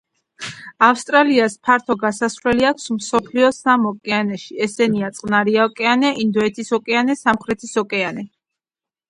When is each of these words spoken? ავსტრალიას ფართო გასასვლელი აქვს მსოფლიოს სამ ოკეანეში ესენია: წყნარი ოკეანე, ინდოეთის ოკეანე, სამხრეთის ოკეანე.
ავსტრალიას 0.85 1.55
ფართო 1.67 1.95
გასასვლელი 2.03 2.65
აქვს 2.69 2.87
მსოფლიოს 2.95 3.59
სამ 3.67 3.85
ოკეანეში 3.91 4.59
ესენია: 4.69 5.11
წყნარი 5.19 5.55
ოკეანე, 5.67 6.11
ინდოეთის 6.25 6.75
ოკეანე, 6.81 7.19
სამხრეთის 7.23 7.77
ოკეანე. 7.85 8.27